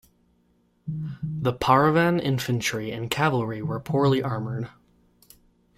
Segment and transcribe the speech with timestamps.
[1.21, 4.67] The Pauravan infantry and cavalry were poorly armoured.